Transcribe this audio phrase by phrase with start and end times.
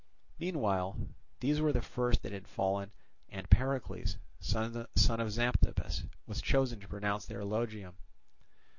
[0.39, 0.97] Meanwhile
[1.41, 2.89] these were the first that had fallen,
[3.29, 7.93] and Pericles, son of Xanthippus, was chosen to pronounce their eulogium.